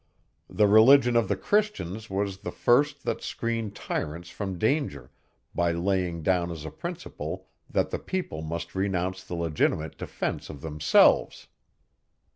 [0.49, 5.11] The religion of the Christians was the first that screened tyrants from danger,
[5.53, 10.61] by laying down as a principle that the people must renounce the legitimate defence of
[10.61, 11.49] themselves.